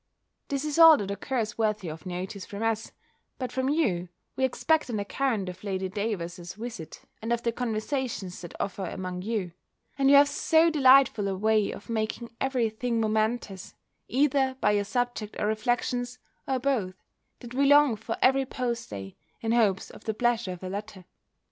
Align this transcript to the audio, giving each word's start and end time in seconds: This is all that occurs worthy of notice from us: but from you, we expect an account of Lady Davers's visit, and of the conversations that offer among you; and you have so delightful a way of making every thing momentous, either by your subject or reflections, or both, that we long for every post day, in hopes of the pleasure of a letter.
This 0.47 0.65
is 0.65 0.79
all 0.79 0.97
that 0.97 1.11
occurs 1.11 1.59
worthy 1.59 1.87
of 1.87 2.07
notice 2.07 2.43
from 2.43 2.63
us: 2.63 2.91
but 3.37 3.51
from 3.51 3.69
you, 3.69 4.09
we 4.35 4.43
expect 4.43 4.89
an 4.89 4.99
account 4.99 5.47
of 5.47 5.63
Lady 5.63 5.89
Davers's 5.89 6.55
visit, 6.55 7.03
and 7.21 7.31
of 7.31 7.43
the 7.43 7.51
conversations 7.51 8.41
that 8.41 8.59
offer 8.59 8.85
among 8.87 9.21
you; 9.21 9.51
and 9.99 10.09
you 10.09 10.15
have 10.15 10.27
so 10.27 10.71
delightful 10.71 11.27
a 11.27 11.35
way 11.35 11.69
of 11.69 11.87
making 11.87 12.35
every 12.41 12.67
thing 12.67 12.99
momentous, 12.99 13.75
either 14.07 14.57
by 14.59 14.71
your 14.71 14.85
subject 14.85 15.35
or 15.37 15.45
reflections, 15.45 16.17
or 16.47 16.57
both, 16.57 16.95
that 17.41 17.53
we 17.53 17.67
long 17.67 17.95
for 17.95 18.17
every 18.23 18.47
post 18.47 18.89
day, 18.89 19.15
in 19.41 19.51
hopes 19.51 19.91
of 19.91 20.05
the 20.05 20.15
pleasure 20.15 20.53
of 20.53 20.63
a 20.63 20.67
letter. 20.69 21.05